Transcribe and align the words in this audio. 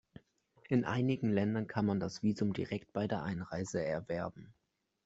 In 0.67 0.83
einigen 0.83 1.29
Ländern 1.29 1.67
kann 1.67 1.85
man 1.85 1.99
das 1.99 2.23
Visum 2.23 2.53
direkt 2.53 2.91
bei 2.91 3.07
der 3.07 3.21
Einreise 3.21 3.85
erwerben. 3.85 4.51